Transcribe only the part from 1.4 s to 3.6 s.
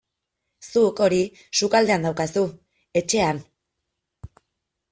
sukaldean daukazu, etxean.